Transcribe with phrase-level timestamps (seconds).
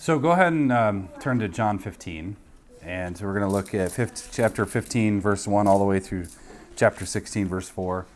[0.00, 2.34] So go ahead and um, turn to John 15.
[2.82, 6.00] And so we're going to look at 15, chapter 15, verse 1, all the way
[6.00, 6.26] through
[6.74, 8.06] chapter 16, verse 4.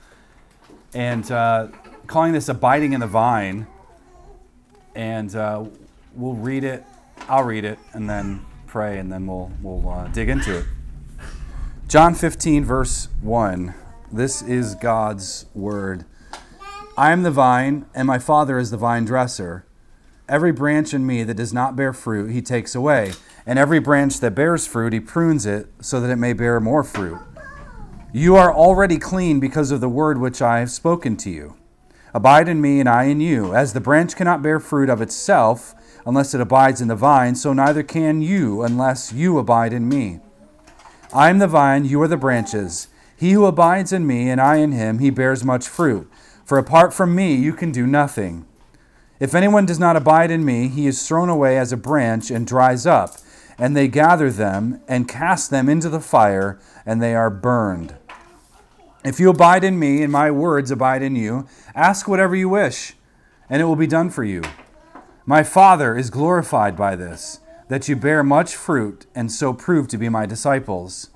[0.94, 1.68] And uh,
[2.06, 3.66] calling this abiding in the vine.
[4.94, 5.66] And uh,
[6.14, 6.84] we'll read it,
[7.28, 10.64] I'll read it, and then pray, and then we'll, we'll uh, dig into it.
[11.87, 13.74] John 15, verse 1.
[14.10, 16.06] This is God's word.
[16.96, 19.66] I am the vine, and my Father is the vine dresser.
[20.29, 23.12] Every branch in me that does not bear fruit, he takes away.
[23.47, 26.82] And every branch that bears fruit, he prunes it so that it may bear more
[26.82, 27.19] fruit.
[28.12, 31.56] You are already clean because of the word which I have spoken to you.
[32.15, 33.55] Abide in me, and I in you.
[33.55, 35.74] As the branch cannot bear fruit of itself
[36.06, 40.20] unless it abides in the vine, so neither can you unless you abide in me.
[41.12, 42.88] I am the vine, you are the branches.
[43.16, 46.10] He who abides in me, and I in him, he bears much fruit.
[46.45, 48.46] For apart from me, you can do nothing.
[49.20, 52.46] If anyone does not abide in me, he is thrown away as a branch and
[52.46, 53.16] dries up,
[53.59, 57.95] and they gather them and cast them into the fire, and they are burned.
[59.04, 62.95] If you abide in me, and my words abide in you, ask whatever you wish,
[63.48, 64.42] and it will be done for you.
[65.27, 69.98] My Father is glorified by this, that you bear much fruit, and so prove to
[69.98, 71.11] be my disciples.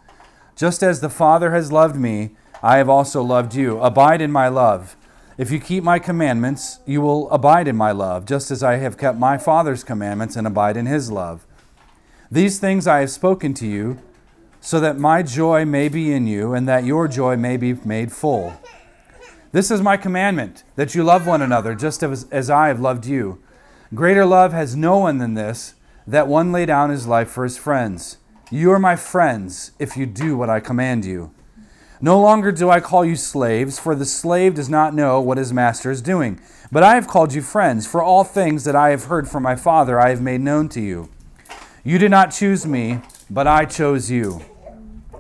[0.55, 3.81] Just as the Father has loved me, I have also loved you.
[3.81, 4.97] Abide in my love.
[5.39, 8.99] If you keep my commandments, you will abide in my love, just as I have
[8.99, 11.47] kept my Father's commandments and abide in his love.
[12.29, 14.01] These things I have spoken to you,
[14.61, 18.11] so that my joy may be in you, and that your joy may be made
[18.11, 18.61] full.
[19.53, 23.07] This is my commandment, that you love one another, just as, as I have loved
[23.07, 23.41] you.
[23.95, 27.57] Greater love has no one than this, that one lay down his life for his
[27.57, 28.17] friends.
[28.51, 31.31] You are my friends, if you do what I command you.
[32.01, 35.53] No longer do I call you slaves, for the slave does not know what his
[35.53, 36.41] master is doing.
[36.71, 39.57] But I have called you friends, for all things that I have heard from my
[39.57, 41.09] Father I have made known to you.
[41.83, 44.43] You did not choose me, but I chose you,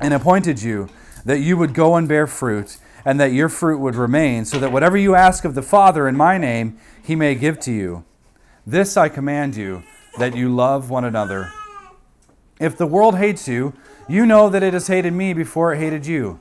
[0.00, 0.88] and appointed you,
[1.24, 4.70] that you would go and bear fruit, and that your fruit would remain, so that
[4.70, 8.04] whatever you ask of the Father in my name, he may give to you.
[8.64, 9.82] This I command you,
[10.18, 11.52] that you love one another.
[12.60, 13.72] If the world hates you,
[14.08, 16.40] you know that it has hated me before it hated you.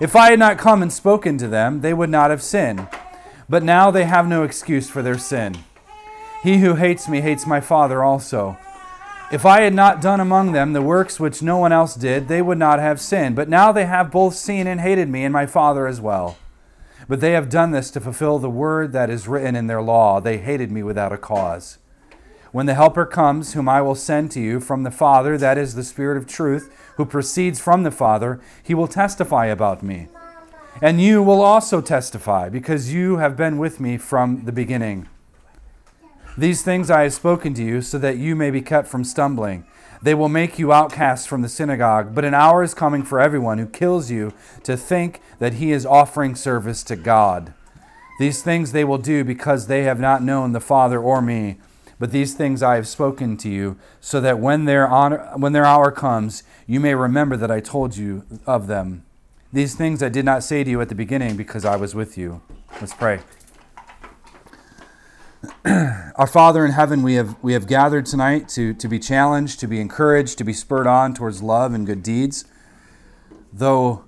[0.00, 2.88] If I had not come and spoken to them, they would not have sinned.
[3.50, 5.58] But now they have no excuse for their sin.
[6.42, 8.56] He who hates me hates my Father also.
[9.30, 12.40] If I had not done among them the works which no one else did, they
[12.40, 13.36] would not have sinned.
[13.36, 16.38] But now they have both seen and hated me and my Father as well.
[17.06, 20.18] But they have done this to fulfill the word that is written in their law.
[20.18, 21.78] They hated me without a cause.
[22.52, 25.74] When the Helper comes, whom I will send to you from the Father, that is
[25.74, 30.08] the Spirit of truth, who proceeds from the Father, he will testify about me.
[30.82, 35.08] And you will also testify, because you have been with me from the beginning.
[36.36, 39.64] These things I have spoken to you, so that you may be kept from stumbling.
[40.02, 43.58] They will make you outcasts from the synagogue, but an hour is coming for everyone
[43.58, 44.32] who kills you
[44.64, 47.52] to think that he is offering service to God.
[48.18, 51.58] These things they will do because they have not known the Father or me.
[52.00, 55.66] But these things I have spoken to you, so that when their, honor, when their
[55.66, 59.04] hour comes, you may remember that I told you of them.
[59.52, 62.16] These things I did not say to you at the beginning because I was with
[62.16, 62.40] you.
[62.80, 63.20] Let's pray.
[65.66, 69.66] Our Father in heaven, we have, we have gathered tonight to, to be challenged, to
[69.66, 72.46] be encouraged, to be spurred on towards love and good deeds.
[73.52, 74.06] Though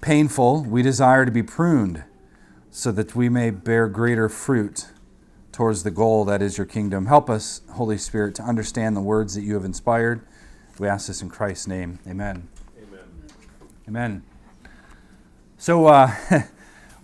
[0.00, 2.02] painful, we desire to be pruned
[2.70, 4.86] so that we may bear greater fruit
[5.56, 7.06] towards the goal that is your kingdom.
[7.06, 10.20] Help us, Holy Spirit, to understand the words that you have inspired.
[10.78, 11.98] We ask this in Christ's name.
[12.06, 12.48] Amen.
[12.76, 13.00] Amen.
[13.88, 14.22] Amen.
[15.56, 16.12] So, uh,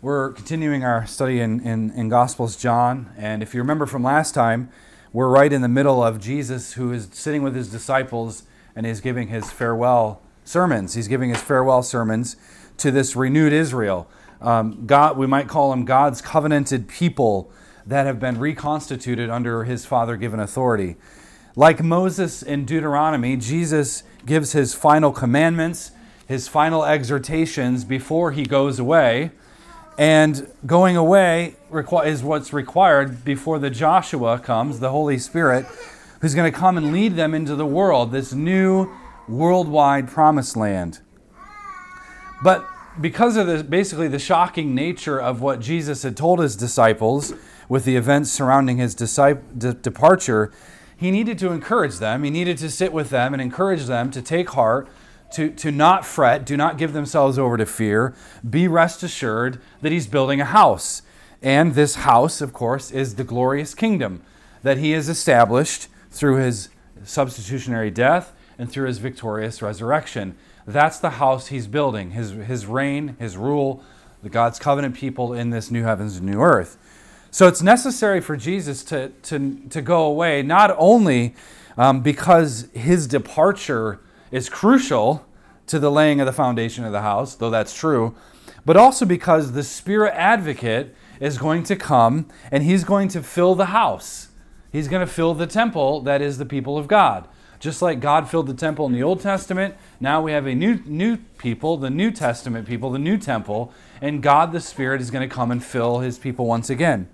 [0.02, 3.10] we're continuing our study in, in, in Gospels, John.
[3.16, 4.68] And if you remember from last time,
[5.14, 8.42] we're right in the middle of Jesus who is sitting with his disciples
[8.76, 10.92] and is giving his farewell sermons.
[10.92, 12.36] He's giving his farewell sermons
[12.76, 14.10] to this renewed Israel.
[14.42, 17.50] Um, God, we might call them God's covenanted people
[17.86, 20.96] that have been reconstituted under his father given authority.
[21.54, 25.92] Like Moses in Deuteronomy, Jesus gives his final commandments,
[26.26, 29.32] his final exhortations before he goes away.
[29.98, 31.56] And going away
[32.04, 35.66] is what's required before the Joshua comes, the Holy Spirit,
[36.20, 38.90] who's going to come and lead them into the world, this new
[39.28, 41.00] worldwide promised land.
[42.42, 42.66] But
[43.00, 47.32] because of the basically the shocking nature of what Jesus had told his disciples
[47.72, 50.52] with the events surrounding his departure,
[50.94, 52.22] he needed to encourage them.
[52.22, 54.88] He needed to sit with them and encourage them to take heart,
[55.32, 58.14] to, to not fret, do not give themselves over to fear.
[58.48, 61.00] Be rest assured that he's building a house.
[61.40, 64.20] And this house, of course, is the glorious kingdom
[64.62, 66.68] that he has established through his
[67.04, 70.36] substitutionary death and through his victorious resurrection.
[70.66, 73.82] That's the house he's building, his, his reign, his rule,
[74.22, 76.76] the God's covenant people in this new heavens and new earth.
[77.34, 81.34] So it's necessary for Jesus to, to, to go away, not only
[81.78, 84.00] um, because his departure
[84.30, 85.24] is crucial
[85.68, 88.14] to the laying of the foundation of the house, though that's true,
[88.66, 93.54] but also because the Spirit advocate is going to come and he's going to fill
[93.54, 94.28] the house.
[94.70, 97.26] He's going to fill the temple that is the people of God.
[97.58, 100.82] Just like God filled the temple in the Old Testament, now we have a new
[100.84, 105.26] new people, the New Testament people, the new temple, and God the Spirit is going
[105.26, 107.08] to come and fill his people once again.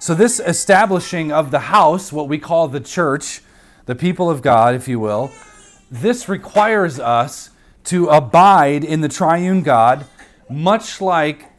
[0.00, 3.42] So this establishing of the house, what we call the church,
[3.84, 5.30] the people of God, if you will,
[5.90, 7.50] this requires us
[7.84, 10.06] to abide in the triune God,
[10.48, 11.52] much like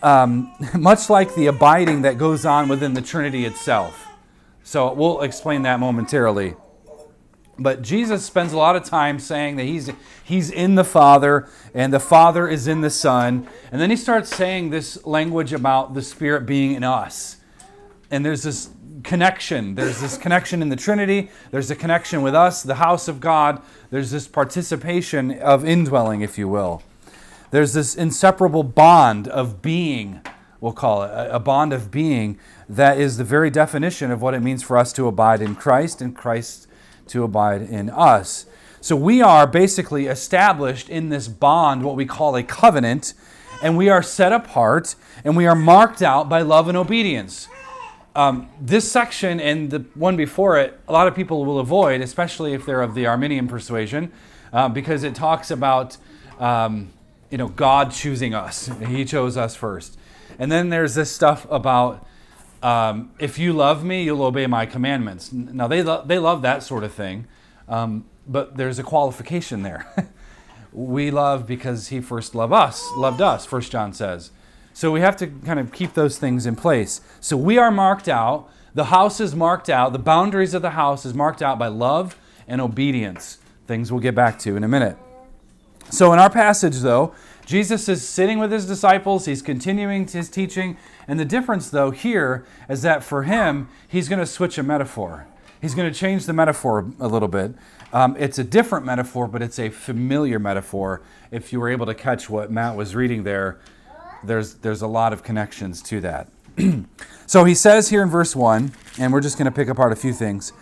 [0.00, 4.06] um, much like the abiding that goes on within the Trinity itself.
[4.62, 6.54] So we'll explain that momentarily.
[7.58, 9.90] But Jesus spends a lot of time saying that he's,
[10.22, 13.48] he's in the Father and the Father is in the Son.
[13.72, 17.38] And then he starts saying this language about the Spirit being in us.
[18.12, 18.70] And there's this
[19.02, 19.74] connection.
[19.74, 21.30] There's this connection in the Trinity.
[21.50, 23.62] There's a connection with us, the house of God.
[23.90, 26.82] There's this participation of indwelling, if you will.
[27.50, 30.20] There's this inseparable bond of being,
[30.60, 32.38] we'll call it, a bond of being
[32.68, 36.00] that is the very definition of what it means for us to abide in Christ
[36.00, 36.66] and Christ
[37.08, 38.46] to abide in us.
[38.80, 43.14] So we are basically established in this bond, what we call a covenant,
[43.62, 47.48] and we are set apart and we are marked out by love and obedience.
[48.14, 52.52] Um, this section and the one before it, a lot of people will avoid, especially
[52.52, 54.12] if they're of the Arminian persuasion,
[54.52, 55.96] uh, because it talks about
[56.38, 56.90] um,
[57.30, 58.70] you know God choosing us.
[58.86, 59.98] He chose us first,
[60.38, 62.06] and then there's this stuff about
[62.62, 65.32] um, if you love me, you'll obey my commandments.
[65.32, 67.26] Now, they, lo- they love that sort of thing,
[67.68, 69.92] um, but there's a qualification there.
[70.72, 74.30] we love because he first loved us, loved us, First John says.
[74.72, 77.00] So we have to kind of keep those things in place.
[77.20, 78.48] So we are marked out.
[78.74, 79.92] The house is marked out.
[79.92, 83.38] The boundaries of the house is marked out by love and obedience.
[83.66, 84.96] Things we'll get back to in a minute.
[85.90, 87.14] So in our passage, though,
[87.44, 89.26] Jesus is sitting with his disciples.
[89.26, 90.78] He's continuing his teaching.
[91.06, 95.26] And the difference, though, here is that for him, he's going to switch a metaphor.
[95.60, 97.54] He's going to change the metaphor a little bit.
[97.92, 101.02] Um, it's a different metaphor, but it's a familiar metaphor.
[101.30, 103.60] If you were able to catch what Matt was reading there,
[104.24, 106.28] there's, there's a lot of connections to that.
[107.26, 109.96] so he says here in verse 1, and we're just going to pick apart a
[109.96, 110.52] few things,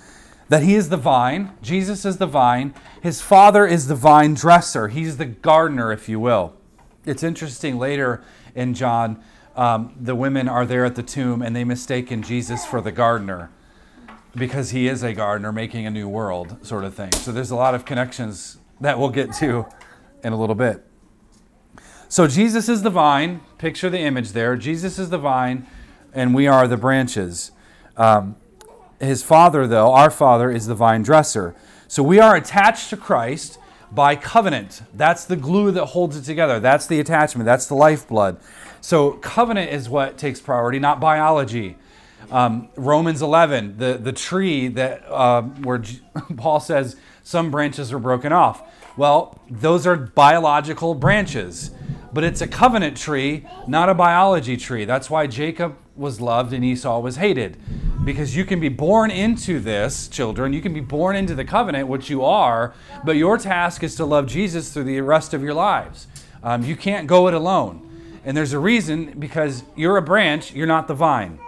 [0.49, 4.89] that he is the vine, Jesus is the vine, his father is the vine dresser,
[4.89, 6.55] he's the gardener, if you will.
[7.05, 8.23] It's interesting later
[8.55, 9.23] in John
[9.57, 13.51] um, the women are there at the tomb and they mistaken Jesus for the gardener
[14.35, 17.13] because he is a gardener making a new world, sort of thing.
[17.13, 19.67] So there's a lot of connections that we'll get to
[20.23, 20.87] in a little bit.
[22.11, 23.41] So Jesus is the vine.
[23.57, 24.57] Picture the image there.
[24.57, 25.65] Jesus is the vine,
[26.13, 27.53] and we are the branches.
[27.97, 28.35] Um,
[28.99, 31.55] his father, though, our father, is the vine dresser.
[31.87, 33.61] So we are attached to Christ
[33.93, 34.83] by covenant.
[34.93, 36.59] That's the glue that holds it together.
[36.59, 37.45] That's the attachment.
[37.45, 38.41] That's the lifeblood.
[38.81, 41.77] So covenant is what takes priority, not biology.
[42.33, 46.01] Um, Romans 11, the, the tree that uh, where G-
[46.37, 48.65] Paul says some branches were broken off.
[48.97, 51.71] Well, those are biological branches,
[52.13, 54.85] but it's a covenant tree, not a biology tree.
[54.85, 57.57] That's why Jacob was loved and Esau was hated.
[58.05, 61.89] Because you can be born into this, children, you can be born into the covenant,
[61.89, 62.75] which you are,
[63.05, 66.07] but your task is to love Jesus through the rest of your lives.
[66.43, 67.87] Um, you can't go it alone.
[68.25, 71.39] And there's a reason because you're a branch, you're not the vine.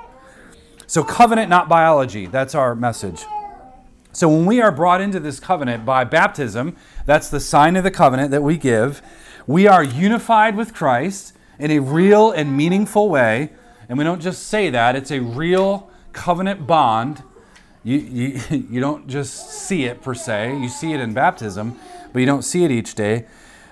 [0.86, 2.26] So, covenant, not biology.
[2.26, 3.24] That's our message.
[4.12, 6.76] So, when we are brought into this covenant by baptism,
[7.06, 9.00] that's the sign of the covenant that we give,
[9.46, 13.50] we are unified with Christ in a real and meaningful way.
[13.88, 17.22] And we don't just say that, it's a real covenant bond.
[17.84, 21.78] You, you, you don't just see it per se, you see it in baptism,
[22.12, 23.26] but you don't see it each day.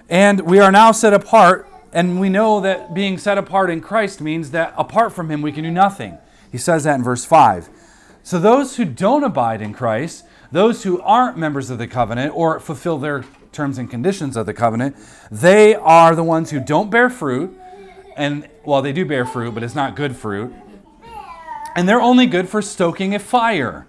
[0.09, 4.21] And we are now set apart and we know that being set apart in Christ
[4.21, 6.19] means that apart from Him we can do nothing.
[6.53, 7.69] He says that in verse 5.
[8.23, 12.59] So those who don't abide in Christ, Those who aren't members of the covenant or
[12.59, 14.97] fulfill their terms and conditions of the covenant,
[15.30, 17.57] they are the ones who don't bear fruit.
[18.16, 20.52] And, well, they do bear fruit, but it's not good fruit.
[21.75, 23.87] And they're only good for stoking a fire,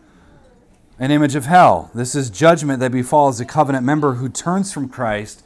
[0.99, 1.89] an image of hell.
[1.93, 5.43] This is judgment that befalls a covenant member who turns from Christ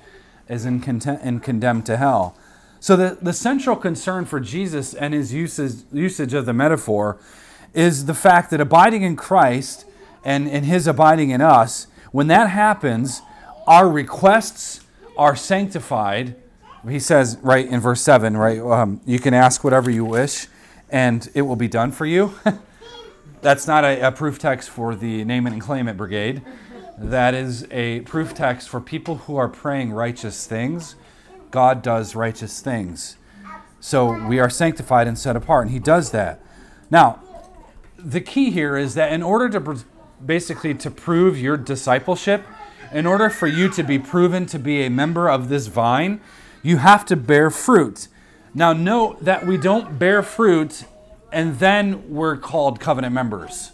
[0.47, 2.35] as in, and condemned to hell.
[2.79, 7.17] So, the, the central concern for Jesus and his usage, usage of the metaphor
[7.73, 9.85] is the fact that abiding in Christ
[10.23, 13.21] and, and his abiding in us, when that happens,
[13.67, 14.81] our requests
[15.17, 16.35] are sanctified.
[16.87, 18.59] He says right in verse 7, right?
[18.59, 20.47] Um, you can ask whatever you wish
[20.89, 22.35] and it will be done for you.
[23.41, 26.41] That's not a, a, proof text for the name and claim it brigade.
[26.97, 30.95] That is a proof text for people who are praying righteous things.
[31.51, 33.17] God does righteous things.
[33.79, 36.41] So we are sanctified and set apart, and He does that.
[36.89, 37.21] Now,
[37.97, 39.83] the key here is that in order to
[40.25, 42.45] basically to prove your discipleship,
[42.91, 46.21] in order for you to be proven to be a member of this vine,
[46.61, 48.07] you have to bear fruit.
[48.53, 50.85] Now, note that we don't bear fruit
[51.31, 53.71] and then we're called covenant members.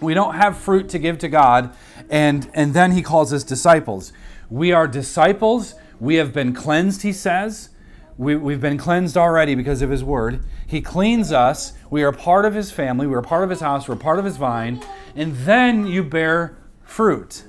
[0.00, 1.74] We don't have fruit to give to God
[2.10, 4.12] and, and then He calls us disciples.
[4.50, 5.74] We are disciples.
[6.00, 7.70] We have been cleansed, He says.
[8.18, 10.44] We, we've been cleansed already because of His word.
[10.66, 11.72] He cleans us.
[11.90, 13.06] We are part of His family.
[13.06, 13.88] We're part of His house.
[13.88, 14.82] We're part of His vine.
[15.14, 17.44] And then you bear fruit.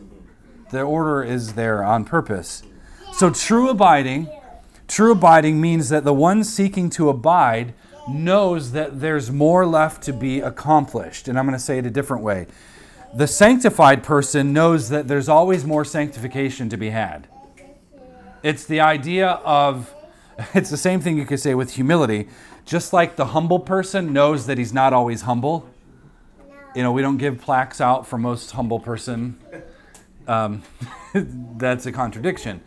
[0.72, 2.64] The order is there on purpose.
[3.14, 4.30] So, true abiding
[4.88, 7.74] True abiding means that the one seeking to abide
[8.08, 11.28] knows that there's more left to be accomplished.
[11.28, 12.46] And I'm going to say it a different way.
[13.14, 17.28] The sanctified person knows that there's always more sanctification to be had.
[18.44, 19.94] It's the idea of,
[20.54, 22.28] it's the same thing you could say with humility.
[22.66, 25.68] Just like the humble person knows that he's not always humble.
[26.76, 29.40] You know, we don't give plaques out for most humble person.
[30.28, 30.64] Um,
[31.14, 32.62] that's a contradiction.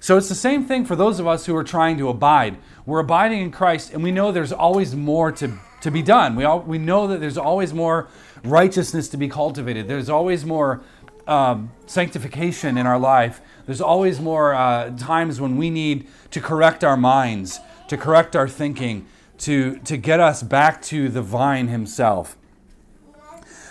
[0.00, 2.58] So it's the same thing for those of us who are trying to abide.
[2.84, 6.36] We're abiding in Christ, and we know there's always more to, to be done.
[6.36, 8.08] We, all, we know that there's always more
[8.44, 10.82] righteousness to be cultivated, there's always more
[11.26, 13.40] um, sanctification in our life.
[13.66, 18.46] There's always more uh, times when we need to correct our minds, to correct our
[18.46, 19.06] thinking,
[19.38, 22.36] to, to get us back to the vine himself.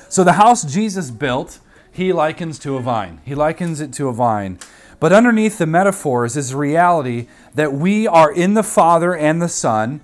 [0.10, 1.60] So, the house Jesus built,
[1.94, 3.22] he likens to a vine.
[3.24, 4.58] He likens it to a vine.
[5.00, 9.48] But underneath the metaphors is the reality that we are in the Father and the
[9.48, 10.02] Son.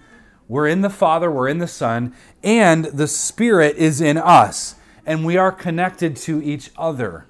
[0.47, 5.25] We're in the Father, we're in the Son, and the Spirit is in us, and
[5.25, 7.25] we are connected to each other.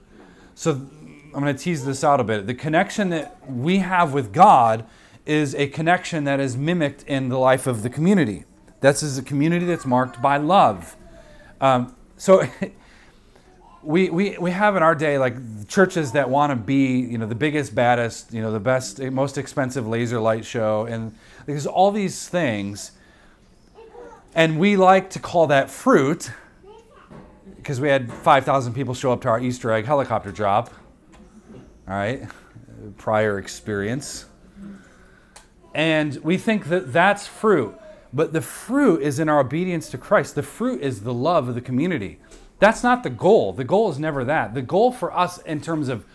[0.55, 2.45] So I'm going to tease this out a bit.
[2.45, 4.85] The connection that we have with God
[5.25, 8.43] is a connection that is mimicked in the life of the community.
[8.81, 10.97] This is a community that's marked by love.
[11.61, 12.43] Um, so
[13.81, 17.25] we, we, we have in our day like churches that want to be you know
[17.25, 21.91] the biggest baddest you know the best most expensive laser light show and there's all
[21.91, 22.91] these things
[24.35, 26.31] and we like to call that fruit
[27.55, 30.73] because we had 5000 people show up to our easter egg helicopter drop
[31.87, 32.27] all right?
[32.97, 34.25] Prior experience.
[35.73, 37.75] And we think that that's fruit
[38.11, 40.33] but the fruit is in our obedience to christ.
[40.35, 42.19] The fruit is the love of the community
[42.59, 43.53] that's not the goal.
[43.53, 44.53] The goal is never that.
[44.53, 46.05] The goal for us, in terms of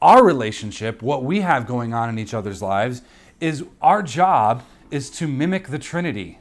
[0.00, 3.02] our relationship, what we have going on in each other's lives,
[3.40, 6.38] is our job is to mimic the Trinity.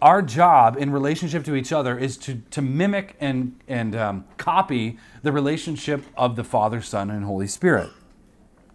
[0.00, 4.98] Our job in relationship to each other is to, to mimic and, and um, copy
[5.22, 7.90] the relationship of the Father, Son, and Holy Spirit.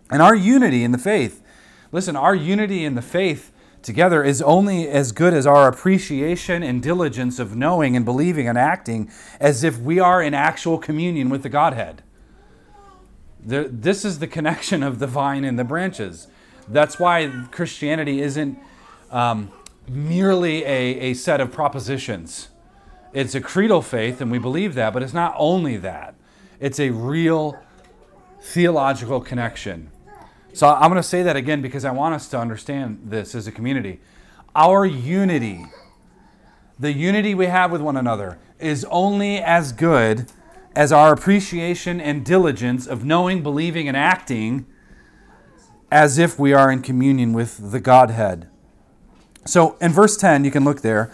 [0.09, 1.43] And our unity in the faith,
[1.91, 3.51] listen, our unity in the faith
[3.87, 8.57] together is only as good as our appreciation and diligence of knowing and believing and
[8.57, 12.03] acting as if we are in actual communion with the Godhead.
[13.39, 16.27] The, this is the connection of the vine and the branches.
[16.67, 18.59] That's why Christianity isn't
[19.09, 19.53] um,
[19.87, 22.49] merely a, a set of propositions.
[23.13, 26.13] It's a creedal faith, and we believe that, but it's not only that,
[26.59, 27.57] it's a real
[28.41, 29.91] theological connection.
[30.57, 33.45] So I'm going to say that again because I want us to understand this as
[33.45, 33.99] a community.
[34.55, 35.67] Our unity,
[36.79, 40.31] the unity we have with one another, is only as good
[40.75, 44.65] as our appreciation and diligence of knowing, believing, and acting
[45.91, 48.49] as if we are in communion with the Godhead.
[49.45, 51.13] So in verse 10, you can look there.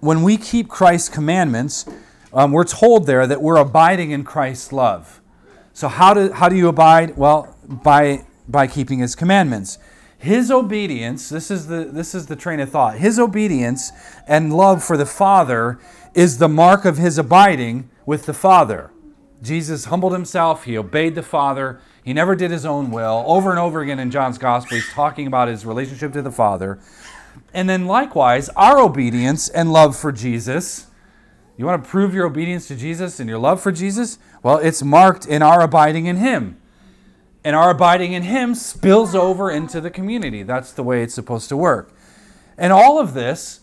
[0.00, 1.88] When we keep Christ's commandments,
[2.32, 5.20] um, we're told there that we're abiding in Christ's love.
[5.74, 7.16] So, how do, how do you abide?
[7.16, 9.78] Well, by by keeping his commandments.
[10.18, 12.98] His obedience, this is the this is the train of thought.
[12.98, 13.90] His obedience
[14.26, 15.78] and love for the Father
[16.14, 18.90] is the mark of his abiding with the Father.
[19.40, 23.24] Jesus humbled himself, he obeyed the Father, he never did his own will.
[23.26, 26.78] Over and over again in John's Gospel, he's talking about his relationship to the Father.
[27.54, 30.88] And then likewise, our obedience and love for Jesus.
[31.56, 34.18] You want to prove your obedience to Jesus and your love for Jesus?
[34.42, 36.59] Well, it's marked in our abiding in him.
[37.42, 40.42] And our abiding in him spills over into the community.
[40.42, 41.92] That's the way it's supposed to work.
[42.58, 43.60] And all of this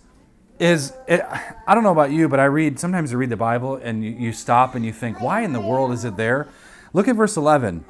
[0.59, 1.21] is, it,
[1.67, 4.11] I don't know about you, but I read, sometimes you read the Bible and you,
[4.11, 6.47] you stop and you think, why in the world is it there?
[6.93, 7.85] Look at verse 11.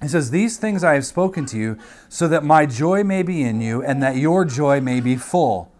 [0.00, 1.76] It says, These things I have spoken to you,
[2.08, 5.72] so that my joy may be in you, and that your joy may be full.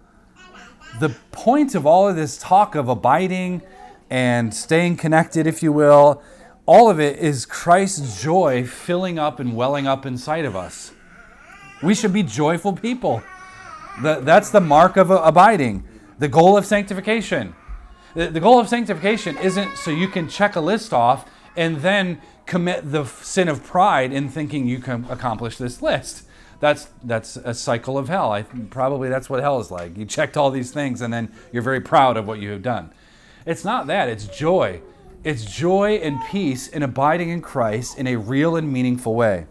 [0.98, 3.62] The point of all of this talk of abiding
[4.10, 6.20] and staying connected, if you will,
[6.68, 10.92] all of it is Christ's joy filling up and welling up inside of us.
[11.82, 13.22] We should be joyful people.
[14.02, 15.84] that's the mark of abiding,
[16.18, 17.54] the goal of sanctification.
[18.14, 21.24] the goal of sanctification isn't so you can check a list off
[21.56, 26.24] and then commit the sin of pride in thinking you can accomplish this list.
[26.60, 28.30] That's that's a cycle of hell.
[28.30, 29.96] I probably that's what hell is like.
[29.96, 32.92] You checked all these things and then you're very proud of what you have done.
[33.46, 34.82] It's not that, it's joy.
[35.24, 39.46] It's joy and peace in abiding in Christ in a real and meaningful way.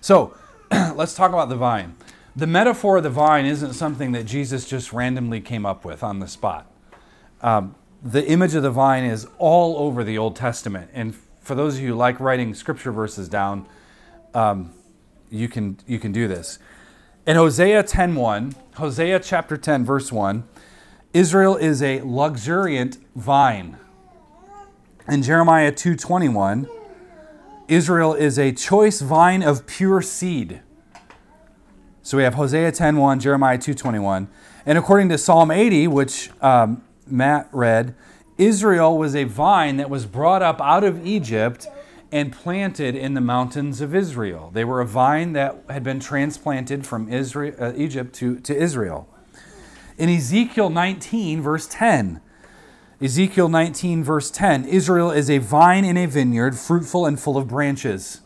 [0.00, 0.36] So,
[0.70, 1.96] let's talk about the vine.
[2.34, 6.18] The metaphor of the vine isn't something that Jesus just randomly came up with on
[6.18, 6.70] the spot.
[7.40, 10.90] Um, the image of the vine is all over the Old Testament.
[10.92, 13.66] And for those of you who like writing scripture verses down,
[14.34, 14.72] um,
[15.30, 16.58] you can you can do this.
[17.26, 20.44] In Hosea 10:1, Hosea chapter 10 verse 1,
[21.14, 23.78] Israel is a luxuriant vine.
[25.08, 26.66] In Jeremiah 2:21,
[27.68, 30.62] Israel is a choice vine of pure seed.
[32.02, 34.26] So we have Hosea 10:1, Jeremiah 2:21,
[34.64, 37.94] and according to Psalm 80, which um, Matt read,
[38.36, 41.68] Israel was a vine that was brought up out of Egypt
[42.10, 44.50] and planted in the mountains of Israel.
[44.52, 49.08] They were a vine that had been transplanted from Israel, uh, Egypt to, to Israel.
[49.98, 52.20] In Ezekiel 19, verse 10,
[52.98, 57.46] Ezekiel 19, verse 10, Israel is a vine in a vineyard, fruitful and full of
[57.46, 58.22] branches.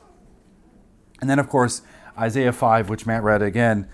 [1.20, 1.82] And then, of course,
[2.16, 3.88] Isaiah 5, which Matt read again,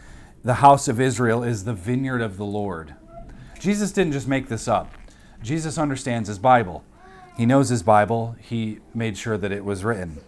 [0.45, 2.95] the house of Israel is the vineyard of the Lord.
[3.59, 4.93] Jesus didn't just make this up.
[5.43, 6.85] Jesus understands his Bible.
[7.39, 8.37] He knows his Bible.
[8.39, 10.19] He made sure that it was written.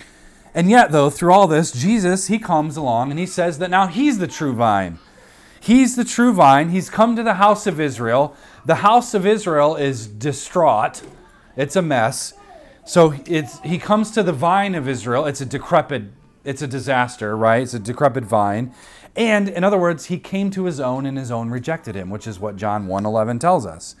[0.54, 3.86] and yet, though, through all this, Jesus, he comes along and he says that now
[3.86, 4.98] he's the true vine.
[5.64, 6.68] He's the true vine.
[6.68, 8.36] He's come to the house of Israel.
[8.66, 11.00] The house of Israel is distraught,
[11.56, 12.34] it's a mess.
[12.84, 15.24] So it's, he comes to the vine of Israel.
[15.24, 16.02] It's a decrepit,
[16.44, 17.62] it's a disaster, right?
[17.62, 18.74] It's a decrepit vine.
[19.16, 22.26] And in other words, he came to his own and his own rejected him, which
[22.26, 23.96] is what John 1:11 tells us.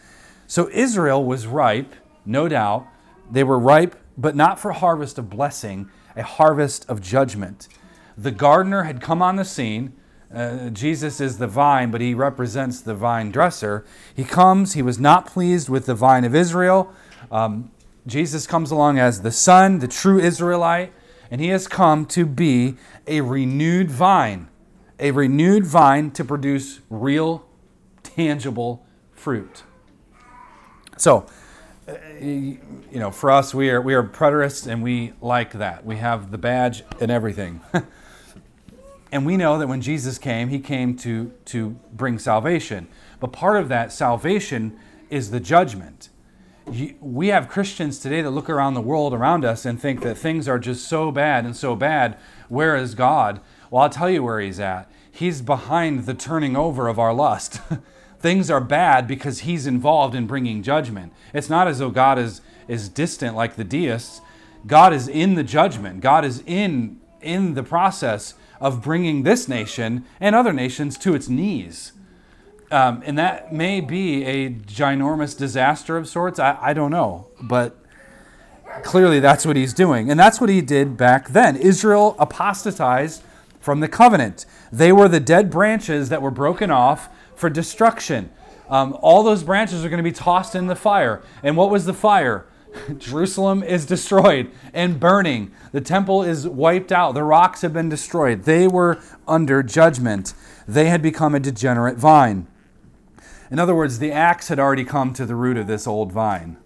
[0.46, 1.94] So Israel was ripe,
[2.26, 2.86] no doubt.
[3.30, 7.68] They were ripe, but not for harvest of blessing, a harvest of judgment.
[8.18, 9.94] The gardener had come on the scene.
[10.34, 13.84] Uh, Jesus is the vine, but he represents the vine dresser.
[14.14, 16.92] He comes, he was not pleased with the vine of Israel.
[17.30, 17.70] Um,
[18.06, 20.92] Jesus comes along as the Son, the true Israelite,
[21.30, 24.48] and he has come to be a renewed vine
[24.98, 27.44] a renewed vine to produce real,
[28.02, 29.62] tangible fruit.
[30.96, 31.26] So,
[31.88, 32.58] uh, you
[32.92, 35.84] know, for us, we are we are preterists, and we like that.
[35.84, 37.60] We have the badge and everything,
[39.14, 42.88] and we know that when Jesus came, He came to to bring salvation.
[43.20, 44.76] But part of that salvation
[45.08, 46.08] is the judgment.
[47.00, 50.48] We have Christians today that look around the world around us and think that things
[50.48, 52.18] are just so bad and so bad.
[52.48, 53.40] Where is God?
[53.70, 54.90] Well, I'll tell you where he's at.
[55.12, 57.60] He's behind the turning over of our lust.
[58.18, 61.12] Things are bad because he's involved in bringing judgment.
[61.32, 64.22] It's not as though God is, is distant like the deists.
[64.66, 66.00] God is in the judgment.
[66.00, 71.28] God is in, in the process of bringing this nation and other nations to its
[71.28, 71.92] knees.
[72.70, 76.38] Um, and that may be a ginormous disaster of sorts.
[76.38, 77.28] I, I don't know.
[77.40, 77.76] But
[78.82, 80.10] clearly that's what he's doing.
[80.10, 81.56] And that's what he did back then.
[81.56, 83.22] Israel apostatized
[83.60, 84.46] from the covenant.
[84.72, 88.30] They were the dead branches that were broken off for destruction.
[88.68, 91.22] Um, all those branches are going to be tossed in the fire.
[91.42, 92.46] And what was the fire?
[92.98, 95.52] Jerusalem is destroyed and burning.
[95.72, 97.12] The temple is wiped out.
[97.12, 98.44] The rocks have been destroyed.
[98.44, 100.34] They were under judgment.
[100.66, 102.46] They had become a degenerate vine.
[103.50, 106.56] In other words, the axe had already come to the root of this old vine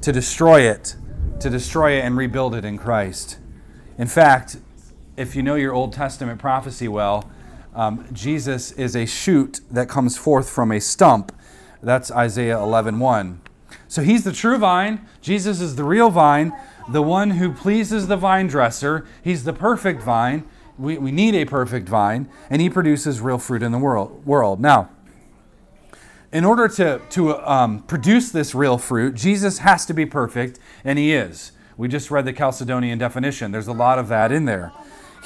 [0.00, 0.96] to destroy it,
[1.40, 3.38] to destroy it and rebuild it in Christ.
[3.96, 4.58] In fact,
[5.16, 7.30] if you know your Old Testament prophecy well,
[7.74, 11.32] um, Jesus is a shoot that comes forth from a stump.
[11.82, 13.38] That's Isaiah 11:1.
[13.94, 15.06] So he's the true vine.
[15.20, 16.52] Jesus is the real vine,
[16.88, 19.06] the one who pleases the vine dresser.
[19.22, 20.42] He's the perfect vine.
[20.76, 24.26] We, we need a perfect vine, and he produces real fruit in the world.
[24.26, 24.58] world.
[24.60, 24.90] Now,
[26.32, 30.98] in order to, to um, produce this real fruit, Jesus has to be perfect, and
[30.98, 31.52] he is.
[31.76, 33.52] We just read the Chalcedonian definition.
[33.52, 34.72] There's a lot of that in there.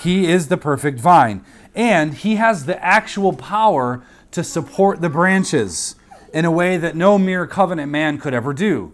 [0.02, 1.42] He is the perfect vine,
[1.74, 5.94] and he has the actual power to support the branches
[6.32, 8.92] in a way that no mere covenant man could ever do.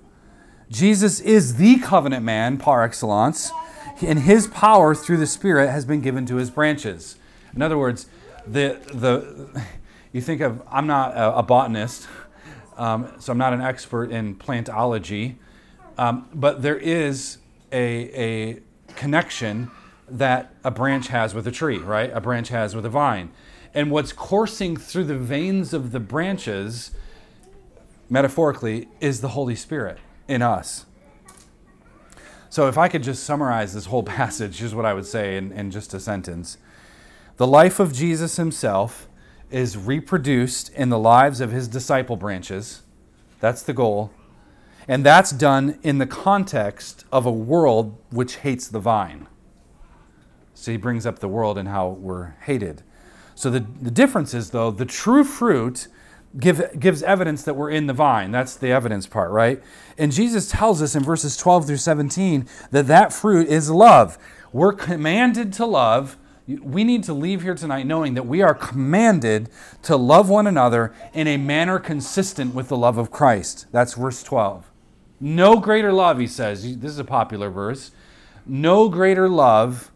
[0.70, 3.53] Jesus is the covenant man par excellence,
[4.03, 7.16] and his power through the Spirit has been given to his branches.
[7.55, 8.07] In other words,
[8.47, 9.62] the, the,
[10.12, 12.09] you think of, I'm not a, a botanist,
[12.77, 15.37] um, so I'm not an expert in plantology,
[15.97, 17.38] um, but there is
[17.70, 18.61] a, a
[18.97, 19.70] connection
[20.09, 22.11] that a branch has with a tree, right?
[22.12, 23.31] A branch has with a vine.
[23.73, 26.92] And what's coursing through the veins of the branches
[28.09, 30.87] metaphorically, is the Holy Spirit in us.
[32.51, 35.53] So, if I could just summarize this whole passage, here's what I would say in,
[35.53, 36.59] in just a sentence
[37.37, 39.09] The life of Jesus himself
[39.51, 42.83] is reproduced in the lives of his disciple branches.
[43.40, 44.11] That's the goal.
[44.87, 49.29] And that's done in the context of a world which hates the vine.
[50.55, 52.83] So he brings up the world and how we're hated.
[53.35, 55.88] So the, the difference is, though, the true fruit
[56.38, 58.31] give, gives evidence that we're in the vine.
[58.31, 59.62] That's the evidence part, right?
[59.99, 64.18] And Jesus tells us in verses 12 through 17 that that fruit is love.
[64.53, 66.16] We're commanded to love.
[66.47, 69.49] We need to leave here tonight knowing that we are commanded
[69.83, 73.66] to love one another in a manner consistent with the love of Christ.
[73.73, 74.70] That's verse 12.
[75.20, 76.79] No greater love, he says.
[76.79, 77.92] This is a popular verse.
[78.44, 79.90] No greater love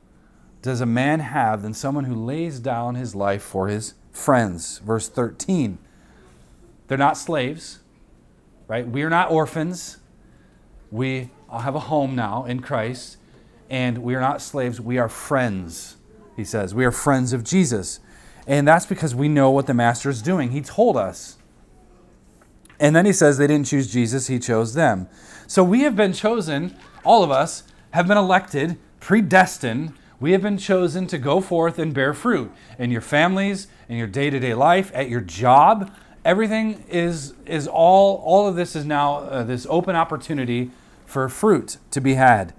[0.62, 4.78] does a man have than someone who lays down his life for his friends.
[4.78, 5.78] Verse 13.
[6.88, 7.78] They're not slaves,
[8.66, 8.86] right?
[8.86, 9.98] We are not orphans.
[10.90, 13.18] We have a home now in Christ,
[13.70, 14.80] and we are not slaves.
[14.80, 15.96] We are friends,
[16.34, 16.74] he says.
[16.74, 18.00] We are friends of Jesus.
[18.46, 20.50] And that's because we know what the Master is doing.
[20.52, 21.36] He told us.
[22.80, 25.08] And then he says they didn't choose Jesus, he chose them.
[25.46, 29.92] So we have been chosen, all of us have been elected, predestined.
[30.20, 34.06] We have been chosen to go forth and bear fruit in your families, in your
[34.06, 35.92] day to day life, at your job,
[36.24, 40.70] everything is is all all of this is now uh, this open opportunity
[41.06, 42.52] for fruit to be had.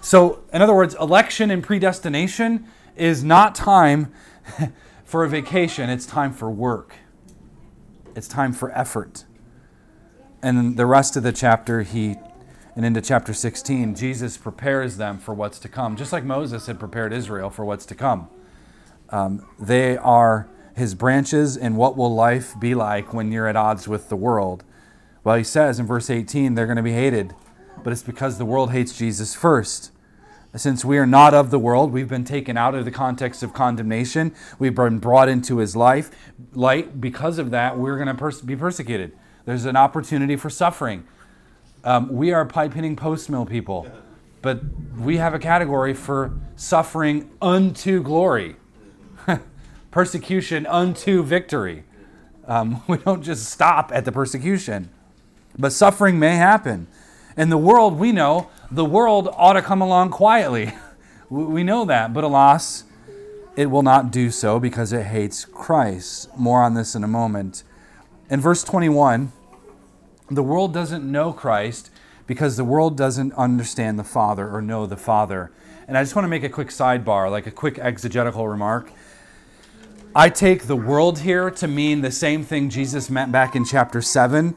[0.00, 4.12] So, in other words, election and predestination is not time
[5.04, 6.94] for a vacation, it's time for work.
[8.14, 9.24] It's time for effort.
[10.42, 12.14] And the rest of the chapter, he,
[12.76, 16.78] and into chapter 16, Jesus prepares them for what's to come, just like Moses had
[16.78, 18.28] prepared Israel for what's to come.
[19.10, 23.88] Um, they are his branches, and what will life be like when you're at odds
[23.88, 24.62] with the world?
[25.24, 27.34] Well, he says in verse 18, they're going to be hated,
[27.82, 29.90] but it's because the world hates Jesus first.
[30.54, 33.54] Since we are not of the world, we've been taken out of the context of
[33.54, 34.34] condemnation.
[34.58, 36.10] We've been brought into his life.
[36.52, 39.12] Light, because of that, we're going to pers- be persecuted.
[39.46, 41.06] There's an opportunity for suffering.
[41.84, 43.90] Um, we are pipe hitting postmil people,
[44.42, 44.60] but
[44.98, 48.56] we have a category for suffering unto glory
[49.90, 51.84] persecution unto victory.
[52.46, 54.90] Um, we don't just stop at the persecution,
[55.58, 56.86] but suffering may happen.
[57.36, 60.72] In the world, we know the world ought to come along quietly.
[61.30, 62.84] we know that, but alas,
[63.56, 66.28] it will not do so because it hates Christ.
[66.36, 67.62] More on this in a moment.
[68.28, 69.32] In verse 21,
[70.30, 71.90] the world doesn't know Christ
[72.26, 75.52] because the world doesn't understand the Father or know the Father.
[75.86, 78.90] And I just want to make a quick sidebar, like a quick exegetical remark.
[80.18, 84.00] I take the world here to mean the same thing Jesus meant back in chapter
[84.00, 84.56] 7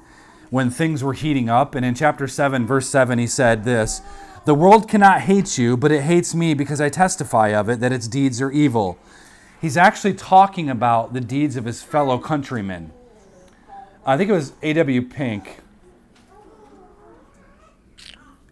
[0.52, 1.76] when things were heating up.
[1.76, 4.02] And in chapter 7, verse 7, he said this
[4.46, 7.92] The world cannot hate you, but it hates me because I testify of it that
[7.92, 8.98] its deeds are evil.
[9.60, 12.94] He's actually talking about the deeds of his fellow countrymen.
[14.06, 15.10] I think it was A.W.
[15.10, 15.58] Pink.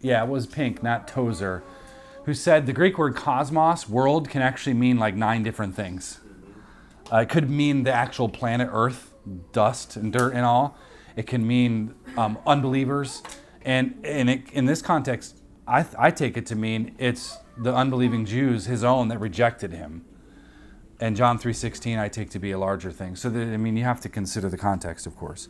[0.02, 1.62] Yeah, it was Pink, not Tozer,
[2.26, 6.20] who said the Greek word cosmos, world, can actually mean like nine different things.
[7.12, 9.14] Uh, it could mean the actual planet Earth,
[9.52, 10.76] dust and dirt and all.
[11.16, 13.22] It can mean um, unbelievers.
[13.62, 18.24] And, and it, in this context, I, I take it to mean it's the unbelieving
[18.24, 20.04] Jews, his own, that rejected him.
[21.00, 23.16] And John 3.16 I take to be a larger thing.
[23.16, 25.48] So, that, I mean, you have to consider the context, of course.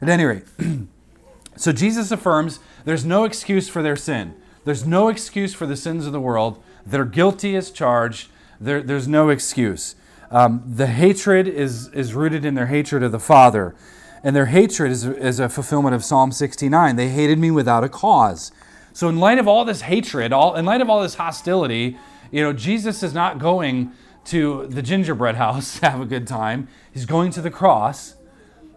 [0.00, 0.44] At any rate,
[1.56, 4.34] so Jesus affirms there's no excuse for their sin.
[4.64, 6.62] There's no excuse for the sins of the world.
[6.84, 8.28] They're guilty as charged.
[8.60, 9.94] There, there's no excuse.
[10.30, 13.74] Um, the hatred is, is rooted in their hatred of the Father.
[14.22, 16.96] And their hatred is, is a fulfillment of Psalm 69.
[16.96, 18.50] They hated me without a cause.
[18.92, 21.98] So, in light of all this hatred, all, in light of all this hostility,
[22.30, 23.92] you know, Jesus is not going
[24.26, 26.68] to the gingerbread house to have a good time.
[26.92, 28.14] He's going to the cross.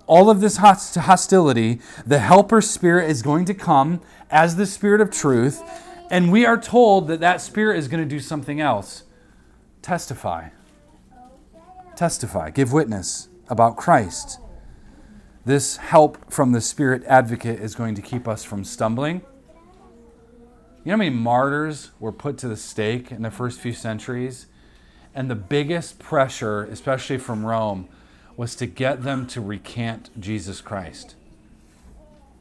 [0.06, 5.12] All of this hostility, the Helper Spirit is going to come as the Spirit of
[5.12, 5.62] truth,
[6.10, 9.04] and we are told that that Spirit is going to do something else
[9.82, 10.50] testify.
[12.00, 14.40] Testify, give witness about Christ.
[15.44, 19.16] This help from the Spirit advocate is going to keep us from stumbling.
[19.18, 24.46] You know how many martyrs were put to the stake in the first few centuries?
[25.14, 27.90] And the biggest pressure, especially from Rome,
[28.38, 31.16] was to get them to recant Jesus Christ.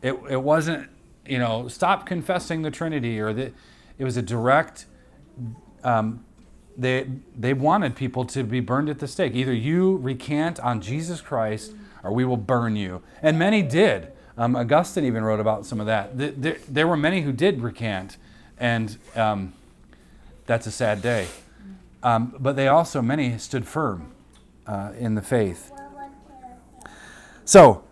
[0.02, 0.88] It, it wasn't,
[1.26, 3.52] you know, stop confessing the Trinity, or that
[3.98, 4.86] it was a direct,
[5.82, 6.24] um,
[6.78, 9.34] they, they wanted people to be burned at the stake.
[9.34, 13.02] Either you recant on Jesus Christ, or we will burn you.
[13.20, 14.12] And many did.
[14.36, 16.16] Um, Augustine even wrote about some of that.
[16.16, 18.16] There, there were many who did recant,
[18.56, 19.52] and um,
[20.46, 21.26] that's a sad day.
[22.02, 24.12] Um, but they also, many stood firm
[24.66, 25.72] uh, in the faith.
[27.44, 27.82] So,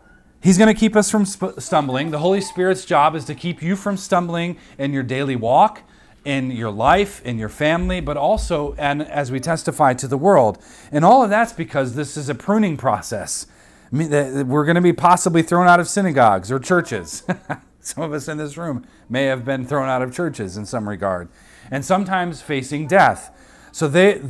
[0.47, 2.13] He's going to keep us from stumbling.
[2.13, 5.83] The Holy Spirit's job is to keep you from stumbling in your daily walk,
[6.27, 10.59] in your life, in your family, but also and as we testify to the world.
[10.91, 13.47] And all of that's because this is a pruning process.
[13.93, 17.23] I mean, we're going to be possibly thrown out of synagogues or churches.
[17.81, 20.89] some of us in this room may have been thrown out of churches in some
[20.89, 21.29] regard,
[21.71, 23.31] and sometimes facing death.
[23.71, 24.21] So they,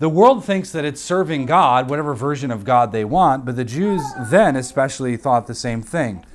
[0.00, 3.64] the world thinks that it's serving God, whatever version of God they want, but the
[3.64, 6.26] Jews then especially thought the same thing.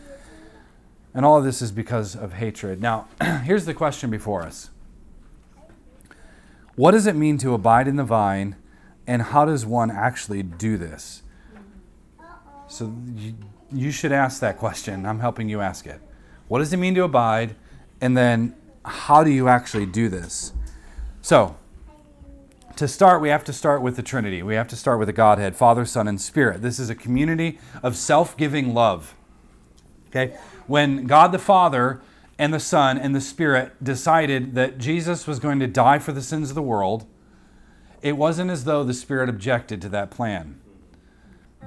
[1.14, 2.82] And all of this is because of hatred.
[2.82, 3.10] Now,
[3.44, 4.70] here's the question before us
[6.76, 8.56] What does it mean to abide in the vine,
[9.08, 11.24] and how does one actually do this?
[12.68, 13.36] So you,
[13.72, 15.06] you should ask that question.
[15.06, 16.02] I'm helping you ask it.
[16.48, 17.56] What does it mean to abide?
[18.02, 20.54] And then how do you actually do this?
[21.22, 21.58] So,
[22.76, 24.44] to start, we have to start with the Trinity.
[24.44, 26.62] We have to start with the Godhead, Father, Son, and Spirit.
[26.62, 29.16] This is a community of self giving love.
[30.10, 30.38] Okay?
[30.68, 32.02] When God the Father
[32.38, 36.22] and the Son and the Spirit decided that Jesus was going to die for the
[36.22, 37.06] sins of the world,
[38.02, 40.60] it wasn't as though the Spirit objected to that plan.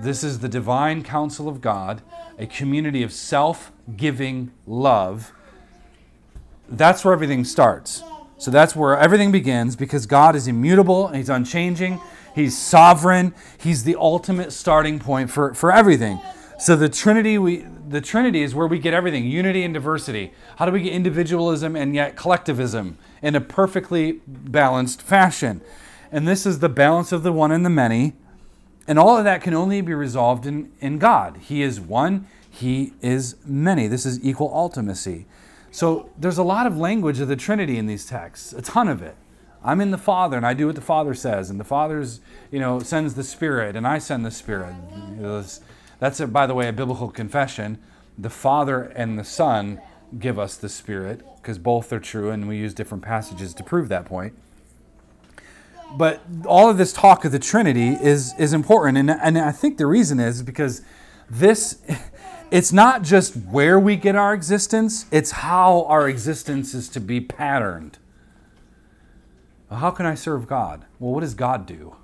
[0.00, 2.02] This is the divine counsel of God,
[2.38, 5.33] a community of self giving love.
[6.68, 8.02] That's where everything starts.
[8.37, 12.00] So that's where everything begins because God is immutable He's unchanging.
[12.35, 13.35] He's sovereign.
[13.59, 16.20] He's the ultimate starting point for, for everything.
[16.61, 20.33] So the Trinity, we the Trinity is where we get everything, unity and diversity.
[20.57, 25.61] How do we get individualism and yet collectivism in a perfectly balanced fashion?
[26.11, 28.14] And this is the balance of the one and the many.
[28.87, 31.38] And all of that can only be resolved in, in God.
[31.38, 33.87] He is one, He is many.
[33.87, 35.27] This is equal ultimacy.
[35.70, 39.03] So there's a lot of language of the Trinity in these texts, a ton of
[39.03, 39.16] it.
[39.62, 42.20] I'm in the Father and I do what the Father says, and the Father's,
[42.51, 44.74] you know, sends the Spirit and I send the Spirit.
[45.98, 47.78] That's, by the way, a biblical confession.
[48.16, 49.80] The Father and the Son
[50.18, 53.88] give us the Spirit because both are true, and we use different passages to prove
[53.88, 54.34] that point.
[55.96, 59.78] But all of this talk of the Trinity is, is important, and, and I think
[59.78, 60.82] the reason is because
[61.30, 61.78] this
[62.50, 67.20] it's not just where we get our existence, it's how our existence is to be
[67.20, 67.98] patterned.
[69.70, 70.87] How can I serve God?
[70.98, 71.96] Well, what does God do?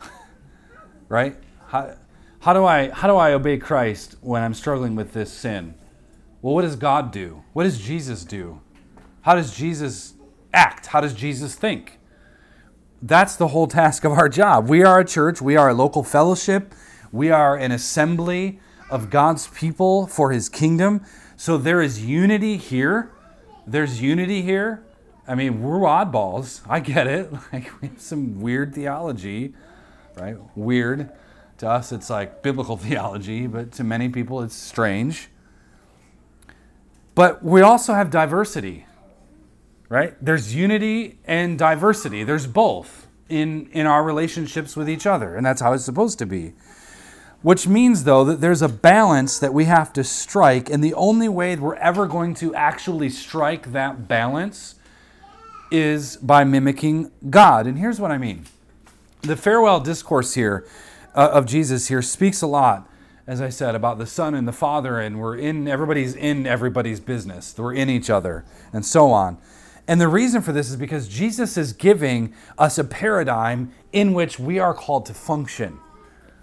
[1.08, 1.36] right?
[1.68, 1.96] How,
[2.46, 5.74] how, do I, how do I obey Christ when I'm struggling with this sin?
[6.40, 7.42] Well, what does God do?
[7.54, 8.60] What does Jesus do?
[9.22, 10.14] How does Jesus
[10.54, 10.86] act?
[10.86, 11.98] How does Jesus think?
[13.02, 14.68] That's the whole task of our job.
[14.68, 16.72] We are a church, we are a local fellowship,
[17.10, 21.04] we are an assembly of God's people for his kingdom.
[21.36, 23.10] So there is unity here.
[23.66, 24.84] There's unity here.
[25.26, 26.60] I mean, we're oddballs.
[26.68, 27.28] I get it.
[27.52, 29.52] Like we have some weird theology,
[30.16, 30.36] right?
[30.54, 31.10] Weird.
[31.58, 35.28] To us it's like biblical theology, but to many people it's strange.
[37.14, 38.86] But we also have diversity.
[39.88, 40.16] Right?
[40.20, 42.24] There's unity and diversity.
[42.24, 46.26] There's both in in our relationships with each other, and that's how it's supposed to
[46.26, 46.54] be.
[47.42, 51.28] Which means, though, that there's a balance that we have to strike, and the only
[51.28, 54.74] way we're ever going to actually strike that balance
[55.70, 57.66] is by mimicking God.
[57.66, 58.46] And here's what I mean
[59.22, 60.66] the farewell discourse here
[61.16, 62.88] uh, of Jesus here speaks a lot,
[63.26, 67.00] as I said, about the Son and the Father, and we're in, everybody's in everybody's
[67.00, 67.54] business.
[67.56, 69.38] We're in each other, and so on.
[69.88, 74.38] And the reason for this is because Jesus is giving us a paradigm in which
[74.38, 75.78] we are called to function.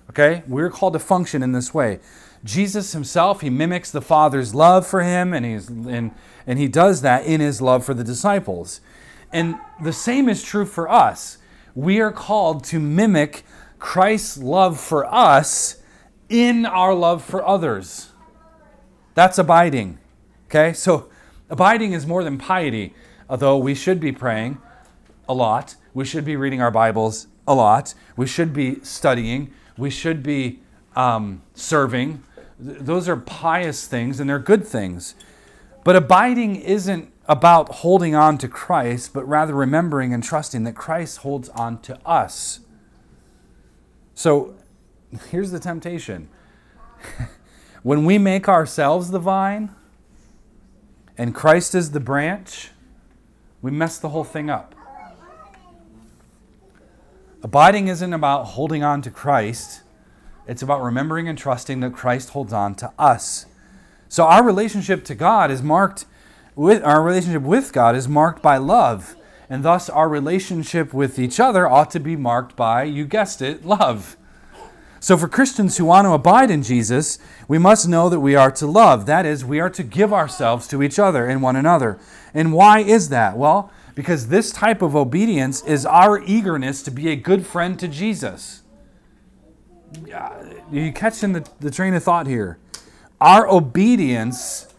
[0.09, 0.43] Okay?
[0.47, 1.99] We're called to function in this way.
[2.43, 6.11] Jesus himself, he mimics the Father's love for him, and, he's, and,
[6.45, 8.81] and he does that in his love for the disciples.
[9.31, 11.37] And the same is true for us.
[11.75, 13.43] We are called to mimic
[13.83, 15.83] Christ's love for us
[16.29, 18.13] in our love for others.
[19.13, 19.99] That's abiding.
[20.45, 20.71] Okay?
[20.71, 21.09] So
[21.49, 22.93] abiding is more than piety,
[23.29, 24.57] although we should be praying
[25.27, 25.75] a lot.
[25.93, 27.93] We should be reading our Bibles a lot.
[28.15, 29.53] We should be studying.
[29.77, 30.61] We should be
[30.95, 32.23] um, serving.
[32.57, 35.13] Those are pious things and they're good things.
[35.83, 41.17] But abiding isn't about holding on to Christ, but rather remembering and trusting that Christ
[41.17, 42.61] holds on to us.
[44.15, 44.55] So
[45.31, 46.29] here's the temptation
[47.83, 49.73] when we make ourselves the vine
[51.17, 52.71] and Christ is the branch,
[53.61, 54.75] we mess the whole thing up.
[57.43, 59.81] Abiding isn't about holding on to Christ,
[60.47, 63.45] it's about remembering and trusting that Christ holds on to us.
[64.07, 66.05] So our relationship to God is marked
[66.55, 69.15] with our relationship with God is marked by love.
[69.49, 73.65] And thus our relationship with each other ought to be marked by, you guessed it,
[73.65, 74.17] love.
[74.99, 78.51] So for Christians who want to abide in Jesus, we must know that we are
[78.51, 79.05] to love.
[79.05, 81.99] That is, we are to give ourselves to each other and one another.
[82.33, 83.37] And why is that?
[83.37, 87.87] Well, because this type of obedience is our eagerness to be a good friend to
[87.87, 88.61] Jesus.
[90.71, 92.57] You catch in the, the train of thought here.
[93.19, 94.73] Our obedience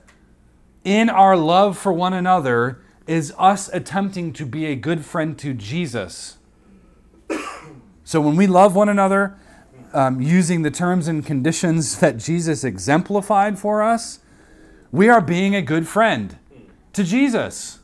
[0.84, 5.54] in our love for one another is us attempting to be a good friend to
[5.54, 6.38] Jesus.
[8.04, 9.36] So when we love one another,
[9.92, 14.20] um, using the terms and conditions that Jesus exemplified for us,
[14.90, 16.38] we are being a good friend
[16.92, 17.80] to Jesus.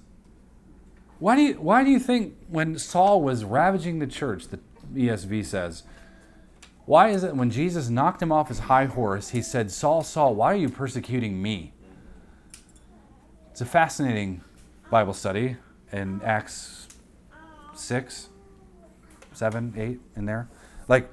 [1.19, 4.59] Why do you, why do you think when Saul was ravaging the church, the
[4.95, 5.83] ESV says,
[6.87, 10.35] why is it when Jesus knocked him off his high horse, he said, Saul, Saul,
[10.35, 11.73] why are you persecuting me?
[13.51, 14.43] It's a fascinating
[14.91, 15.57] Bible study
[15.93, 16.89] in Acts
[17.75, 18.29] 6,
[19.33, 20.49] 7, 8, in there.
[20.89, 21.11] Like,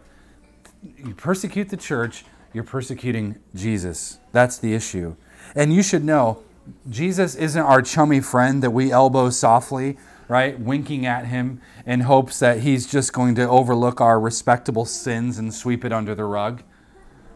[0.82, 4.20] you persecute the church, you're persecuting Jesus.
[4.32, 5.16] That's the issue.
[5.56, 6.44] And you should know,
[6.90, 10.60] Jesus isn't our chummy friend that we elbow softly right?
[10.60, 15.54] Winking at him in hopes that he's just going to overlook our respectable sins and
[15.54, 16.64] sweep it under the rug.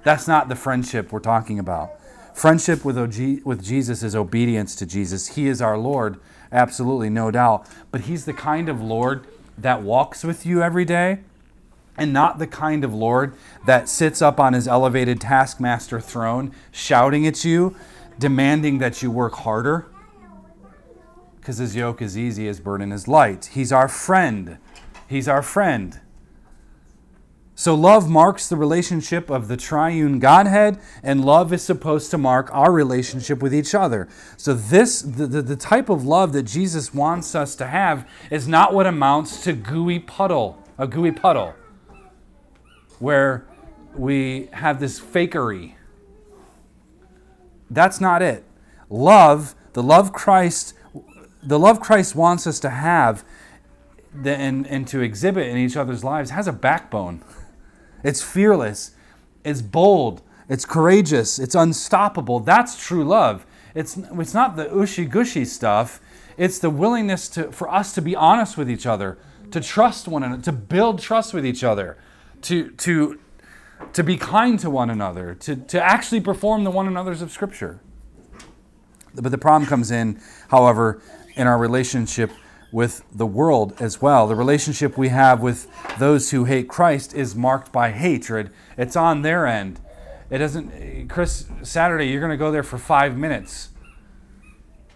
[0.04, 1.91] That's not the friendship we're talking about.
[2.34, 5.36] Friendship with, O.G., with Jesus is obedience to Jesus.
[5.36, 6.20] He is our Lord,
[6.52, 7.67] absolutely, no doubt.
[7.91, 9.26] But He's the kind of Lord
[9.58, 11.20] that walks with you every day
[11.98, 13.34] and not the kind of Lord
[13.65, 17.76] that sits up on His elevated taskmaster throne shouting at you,
[18.17, 19.88] demanding that you work harder
[21.41, 23.50] because his yoke is easy, his burden is light.
[23.54, 24.60] He's our friend.
[25.10, 26.00] He's our friend.
[27.62, 32.50] So, love marks the relationship of the triune Godhead, and love is supposed to mark
[32.52, 34.08] our relationship with each other.
[34.36, 38.47] So, this, the, the, the, type of love that Jesus wants us to have, is
[38.47, 41.54] not what amounts to gooey puddle, a gooey puddle,
[42.97, 43.45] where
[43.95, 45.76] we have this fakery.
[47.69, 48.43] That's not it.
[48.89, 50.74] Love, the love Christ
[51.43, 53.24] the love Christ wants us to have
[54.26, 57.24] and, and to exhibit in each other's lives has a backbone.
[58.03, 58.91] It's fearless,
[59.43, 62.39] it's bold, it's courageous, it's unstoppable.
[62.39, 63.45] That's true love.
[63.73, 66.01] It's, it's not the ushy gushy stuff,
[66.37, 69.17] it's the willingness to, for us to be honest with each other,
[69.51, 71.97] to trust one another, to build trust with each other,
[72.43, 73.19] to, to,
[73.93, 77.79] to be kind to one another, to, to actually perform the one another's of Scripture.
[79.13, 81.01] But the problem comes in, however,
[81.35, 82.31] in our relationship
[82.71, 84.27] with the world as well.
[84.27, 85.67] The relationship we have with
[85.99, 88.51] those who hate Christ is marked by hatred.
[88.77, 89.79] It's on their end.
[90.29, 93.69] It doesn't, Chris, Saturday, you're going to go there for five minutes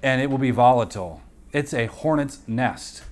[0.05, 1.23] and it will be volatile.
[1.51, 3.03] It's a hornet's nest.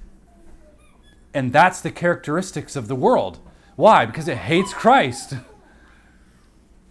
[1.34, 3.40] And that's the characteristics of the world.
[3.76, 4.06] Why?
[4.06, 5.34] Because it hates Christ.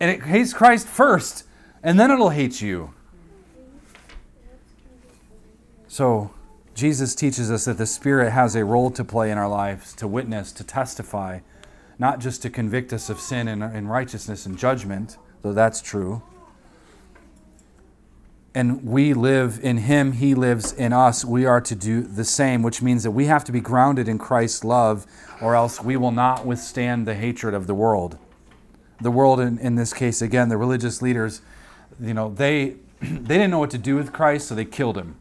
[0.00, 1.44] And it hates Christ first,
[1.80, 2.92] and then it'll hate you.
[5.86, 6.34] So,
[6.74, 10.08] Jesus teaches us that the Spirit has a role to play in our lives, to
[10.08, 11.40] witness, to testify,
[11.98, 16.22] not just to convict us of sin and, and righteousness and judgment, though that's true.
[18.54, 21.24] And we live in Him, He lives in us.
[21.24, 24.18] We are to do the same, which means that we have to be grounded in
[24.18, 25.06] Christ's love,
[25.40, 28.18] or else we will not withstand the hatred of the world.
[29.00, 31.42] The world, in, in this case, again, the religious leaders,
[32.00, 35.16] you know, they, they didn't know what to do with Christ, so they killed Him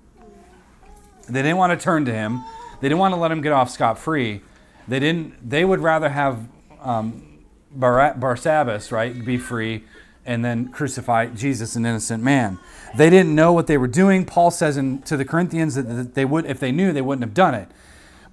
[1.32, 2.44] they didn't want to turn to him.
[2.80, 4.42] They didn't want to let him get off scot free.
[4.88, 5.50] They didn't.
[5.50, 6.48] They would rather have
[6.82, 9.84] um, Bar- Barsabbas, right, be free,
[10.26, 12.60] and then crucify Jesus, an innocent man.
[12.96, 14.26] They didn't know what they were doing.
[14.26, 17.34] Paul says in, to the Corinthians that they would, if they knew, they wouldn't have
[17.34, 17.70] done it.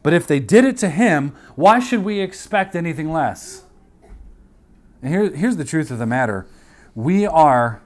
[0.02, 3.64] But if they did it to him, why should we expect anything less?
[5.02, 6.46] And here, here's the truth of the matter.
[6.94, 7.82] We are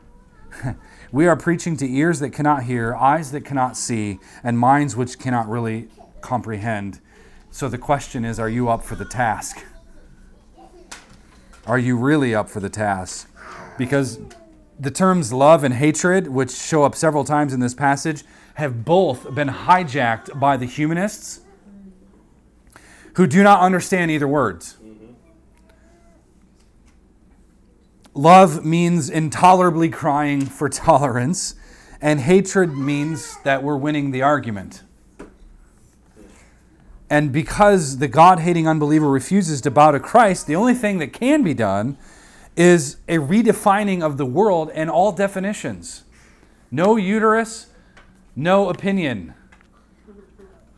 [1.13, 5.19] we are preaching to ears that cannot hear, eyes that cannot see, and minds which
[5.19, 5.89] cannot really
[6.23, 7.01] comprehend.
[7.51, 9.63] So the question is, are you up for the task?
[11.67, 13.31] Are you really up for the task?
[13.77, 14.21] Because
[14.81, 19.35] the terms love and hatred, which show up several times in this passage, have both
[19.35, 21.41] been hijacked by the humanists
[23.15, 24.79] who do not understand either words.
[28.15, 31.55] Love means intolerably crying for tolerance,
[32.01, 34.83] and hatred means that we're winning the argument.
[37.09, 41.13] And because the God hating unbeliever refuses to bow to Christ, the only thing that
[41.13, 41.97] can be done
[42.57, 46.05] is a redefining of the world and all definitions.
[46.71, 47.69] No uterus,
[48.35, 49.35] no opinion.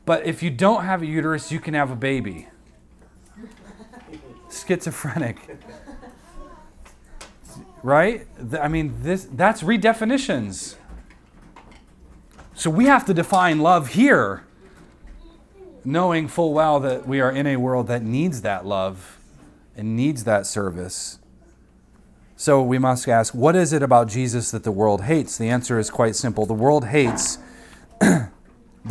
[0.05, 2.49] But if you don't have a uterus, you can have a baby.
[4.51, 5.39] Schizophrenic.
[7.85, 8.27] Right?
[8.59, 10.77] I mean, this that's redefinitions.
[12.55, 14.45] So we have to define love here
[15.85, 19.19] knowing full well that we are in a world that needs that love
[19.77, 21.19] and needs that service.
[22.37, 25.37] So we must ask, what is it about Jesus that the world hates?
[25.37, 26.47] The answer is quite simple.
[26.47, 27.39] The world hates,
[28.01, 28.31] the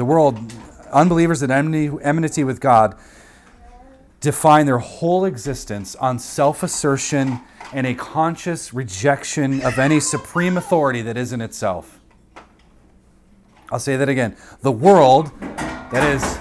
[0.05, 0.53] world,
[0.91, 2.95] unbelievers at enmity with God,
[4.23, 7.41] define their whole existence on self assertion
[7.73, 11.99] and a conscious rejection of any supreme authority that isn't itself.
[13.69, 14.37] I'll say that again.
[14.61, 16.39] The world, that is,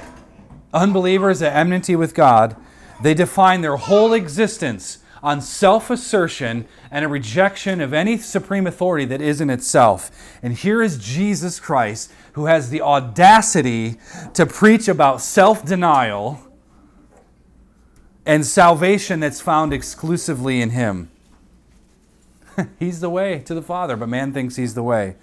[0.73, 2.55] unbelievers at enmity with God,
[3.03, 9.07] they define their whole existence on self assertion and a rejection of any supreme authority
[9.07, 10.39] that isn't itself.
[10.41, 13.97] And here is Jesus Christ, who has the audacity
[14.35, 16.52] to preach about self denial
[18.25, 21.11] and salvation that's found exclusively in Him.
[22.79, 25.17] he's the way to the Father, but man thinks he's the way.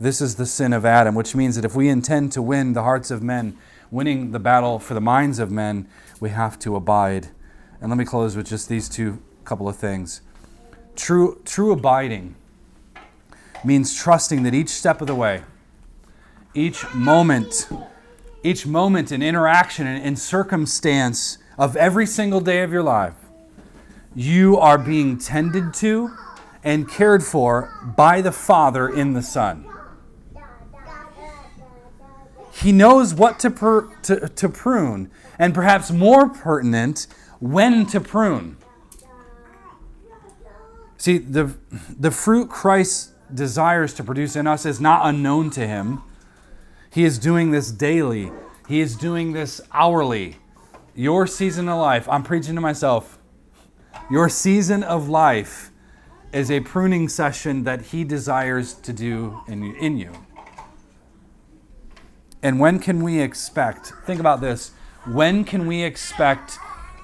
[0.00, 2.82] This is the sin of Adam, which means that if we intend to win the
[2.82, 3.56] hearts of men,
[3.90, 5.86] winning the battle for the minds of men,
[6.18, 7.28] we have to abide.
[7.80, 10.20] And let me close with just these two couple of things.
[10.96, 12.34] True, true abiding
[13.64, 15.42] means trusting that each step of the way,
[16.54, 17.68] each moment,
[18.42, 23.14] each moment in interaction and, in circumstance of every single day of your life,
[24.14, 26.10] you are being tended to
[26.64, 29.66] and cared for by the Father in the Son.
[32.52, 37.06] He knows what to, to, to prune, and perhaps more pertinent,
[37.40, 38.56] when to prune.
[40.96, 41.56] See, the,
[41.98, 46.02] the fruit Christ desires to produce in us is not unknown to him.
[46.90, 48.30] He is doing this daily,
[48.68, 50.36] he is doing this hourly.
[50.94, 53.18] Your season of life, I'm preaching to myself.
[54.10, 55.70] Your season of life
[56.34, 60.12] is a pruning session that he desires to do in, in you.
[62.42, 64.72] And when can we expect, think about this,
[65.06, 66.58] when can we expect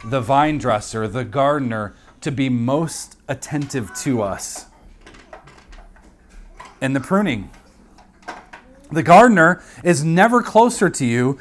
[0.05, 4.67] the vine dresser, the gardener, to be most attentive to us?
[6.83, 7.51] In the pruning.
[8.93, 11.39] The gardener is never closer to you,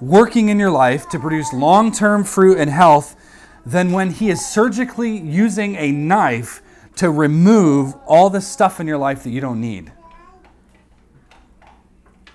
[0.00, 3.16] working in your life to produce long term fruit and health,
[3.64, 6.62] than when he is surgically using a knife
[6.96, 9.92] to remove all the stuff in your life that you don't need.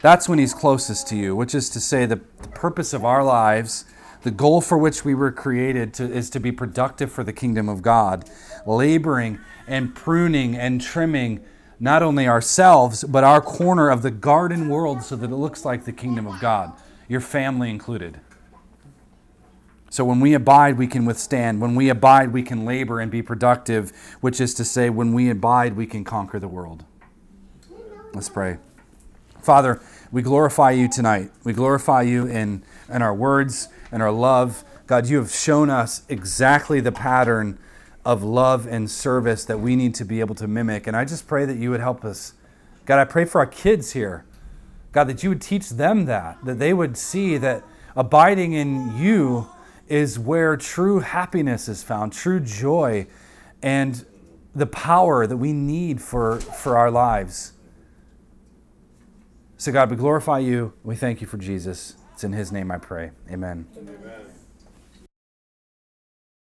[0.02, 3.24] That's when He's closest to you, which is to say, the, the purpose of our
[3.24, 3.86] lives,
[4.24, 7.70] the goal for which we were created to, is to be productive for the kingdom
[7.70, 8.30] of God,
[8.66, 11.44] laboring and pruning and trimming
[11.80, 15.86] not only ourselves, but our corner of the garden world so that it looks like
[15.86, 16.74] the kingdom of God,
[17.12, 18.22] your family included.
[19.90, 21.60] So when we abide, we can withstand.
[21.60, 23.92] When we abide, we can labor and be productive,
[24.22, 26.86] which is to say, when we abide, we can conquer the world.
[28.14, 28.60] Let's pray.
[29.42, 31.32] Father, we glorify you tonight.
[31.44, 34.64] We glorify you in, in our words and our love.
[34.88, 37.60] God, you have shown us exactly the pattern
[38.06, 40.88] of love and service that we need to be able to mimic.
[40.88, 42.36] And I just pray that you would help us.
[42.86, 44.24] God, I pray for our kids here.
[44.92, 47.64] God, that you would teach them that, that they would see that
[47.96, 49.48] abiding in you
[49.88, 53.08] is where true happiness is found, true joy,
[53.62, 54.06] and
[54.54, 57.54] the power that we need for, for our lives.
[59.58, 60.74] So, God, we glorify you.
[60.84, 61.96] We thank you for Jesus.
[62.14, 63.12] It's in his name I pray.
[63.30, 63.68] Amen.
[63.78, 64.31] Amen.